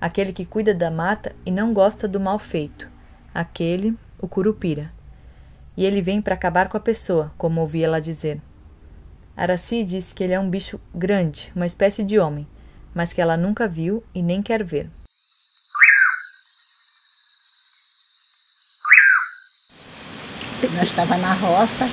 [0.00, 2.88] aquele que cuida da mata e não gosta do mal feito,
[3.34, 4.90] aquele, o curupira.
[5.76, 8.40] E ele vem para acabar com a pessoa, como ouvi ela dizer.
[9.36, 12.46] Araci disse que ele é um bicho grande, uma espécie de homem,
[12.94, 14.88] mas que ela nunca viu e nem quer ver.
[20.74, 21.88] Nós estávamos na roça,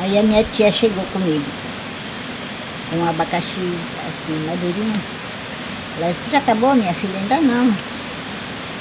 [0.00, 1.44] aí a minha tia chegou comigo,
[2.90, 3.60] com um abacaxi
[4.08, 5.23] assim, madurinho.
[5.96, 7.18] Ela disse, já acabou minha filha?
[7.18, 7.72] Ainda não.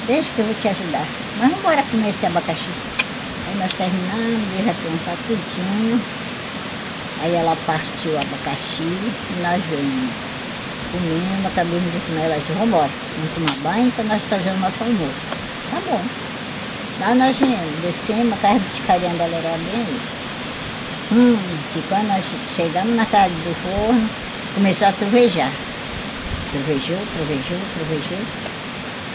[0.07, 1.05] Deixa que eu vou te ajudar.
[1.37, 2.69] Mas vamos embora comer esse abacaxi.
[3.47, 6.01] Aí nós terminamos de replantar tudinho.
[7.21, 10.09] Aí ela partiu o abacaxi e nós vemos
[10.91, 12.25] comendo, acabamos de comer.
[12.25, 15.21] Ela disse, vamos embora, vamos tomar banho para nós fazer o nosso almoço.
[15.71, 16.01] Tá bom.
[16.99, 20.01] Lá nós viemos, descemos, a casa de carinha dela era bem ali.
[21.11, 21.37] Hum,
[21.73, 22.23] que quando nós
[22.55, 24.09] chegamos na casa do forno,
[24.55, 25.51] começou a trovejar.
[26.53, 28.25] Trovejou, trovejou, trovejou.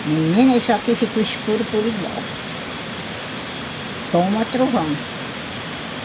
[0.07, 2.22] Menina, isso aqui ficou escuro por igual.
[4.11, 4.86] Toma trovão.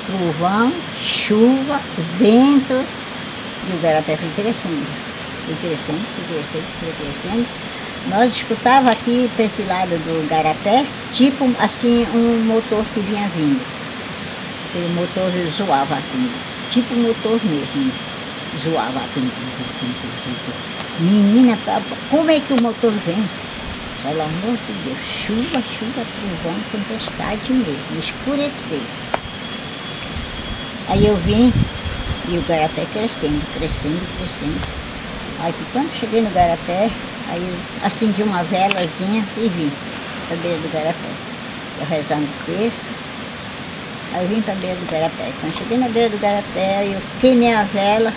[0.05, 0.71] Trovão,
[1.01, 1.81] chuva,
[2.19, 2.73] vento.
[2.73, 4.85] E o garapé foi crescendo.
[5.45, 7.47] Foi crescendo, foi crescendo, foi crescendo.
[8.09, 13.59] Nós escutava aqui para esse lado do garapé, tipo assim, um motor que vinha vindo.
[14.75, 16.29] E o motor zoava assim,
[16.69, 17.91] tipo motor mesmo.
[18.63, 19.01] Zoava.
[19.15, 21.57] Tum, Menina,
[22.11, 23.27] como é que o motor vem?
[24.03, 28.81] Pelo amor de Deus, chuva, chuva, trovão, tempestade mesmo, escureceu.
[30.89, 31.51] Aí eu vim
[32.29, 34.61] e o garapé crescendo, crescendo, crescendo.
[35.39, 36.91] Aí que quando cheguei no garapé,
[37.29, 39.71] aí eu acendi uma velazinha e vim
[40.27, 41.09] para beira do garapé.
[41.79, 42.87] Eu rezando o texto,
[44.13, 45.31] aí eu vim para beira do garapé.
[45.41, 48.13] Quando cheguei na beira do garapé, eu queimei a vela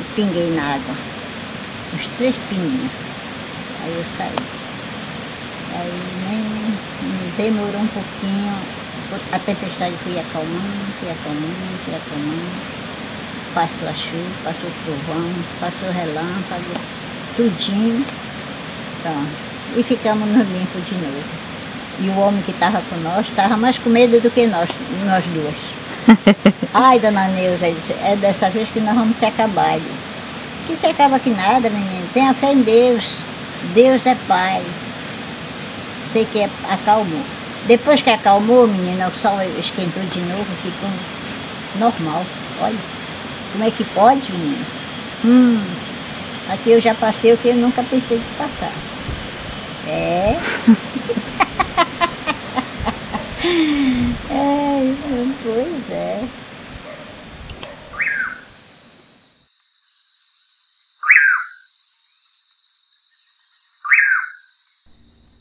[0.00, 1.07] e pinguei na água.
[1.98, 2.92] Uns três pinguinhos.
[3.82, 4.30] Aí eu saí.
[5.74, 5.92] Aí
[6.30, 8.54] nem demorou um pouquinho,
[9.32, 12.78] a tempestade foi acalmando, foi acalmando, foi acalmando.
[13.52, 16.74] Passou a chuva, passou o trovão, passou o relâmpago,
[17.36, 18.06] tudinho.
[19.00, 19.26] Então,
[19.76, 21.24] e ficamos no limpo de novo.
[21.98, 24.68] E o homem que estava com nós estava mais com medo do que nós,
[25.04, 25.56] nós duas.
[26.72, 29.80] Ai, dona Neuza, é dessa vez que nós vamos se acabar.
[29.80, 30.07] Disse,
[30.68, 32.06] que se acaba que nada, menino.
[32.12, 33.14] Tenha fé em Deus.
[33.74, 34.62] Deus é Pai.
[36.12, 37.22] Sei que acalmou.
[37.66, 40.90] Depois que acalmou, menina, o sol esquentou de novo, ficou
[41.78, 42.22] normal.
[42.60, 42.76] Olha,
[43.52, 44.66] como é que pode, menina?
[45.24, 45.58] Hum,
[46.50, 48.72] aqui eu já passei o que eu nunca pensei de passar.
[49.86, 50.36] É.
[54.30, 54.94] é,
[55.42, 56.22] pois é.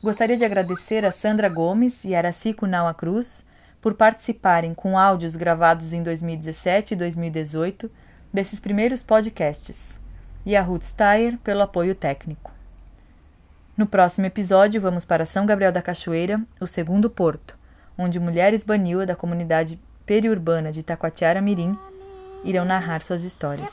[0.08, 3.46] Gostaria de agradecer a Sandra Gomes e Aracico Naua Cruz
[3.82, 7.92] por participarem com áudios gravados em 2017 e 2018
[8.32, 10.00] desses primeiros podcasts,
[10.46, 12.54] e a Ruth Steyer pelo apoio técnico.
[13.76, 17.58] No próximo episódio, vamos para São Gabriel da Cachoeira, o segundo porto,
[17.98, 21.78] onde mulheres baniu da comunidade periurbana de Taquatiara Mirim
[22.44, 23.70] irão narrar suas histórias.